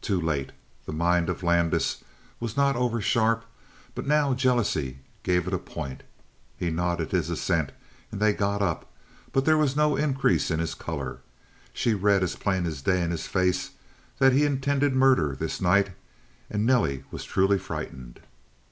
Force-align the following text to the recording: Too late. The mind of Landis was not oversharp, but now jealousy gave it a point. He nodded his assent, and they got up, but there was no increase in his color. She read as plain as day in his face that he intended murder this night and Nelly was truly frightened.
Too 0.00 0.20
late. 0.20 0.50
The 0.86 0.92
mind 0.92 1.28
of 1.30 1.44
Landis 1.44 2.02
was 2.40 2.56
not 2.56 2.74
oversharp, 2.74 3.44
but 3.94 4.08
now 4.08 4.34
jealousy 4.34 4.98
gave 5.22 5.46
it 5.46 5.54
a 5.54 5.58
point. 5.58 6.02
He 6.56 6.68
nodded 6.68 7.12
his 7.12 7.30
assent, 7.30 7.70
and 8.10 8.18
they 8.20 8.32
got 8.32 8.60
up, 8.60 8.90
but 9.32 9.44
there 9.44 9.56
was 9.56 9.76
no 9.76 9.94
increase 9.94 10.50
in 10.50 10.58
his 10.58 10.74
color. 10.74 11.20
She 11.72 11.94
read 11.94 12.24
as 12.24 12.34
plain 12.34 12.66
as 12.66 12.82
day 12.82 13.02
in 13.02 13.12
his 13.12 13.28
face 13.28 13.70
that 14.18 14.32
he 14.32 14.44
intended 14.44 14.96
murder 14.96 15.36
this 15.38 15.60
night 15.60 15.90
and 16.50 16.66
Nelly 16.66 17.04
was 17.12 17.22
truly 17.22 17.56
frightened. 17.60 18.18